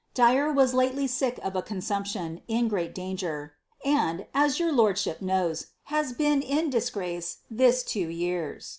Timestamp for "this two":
7.51-8.09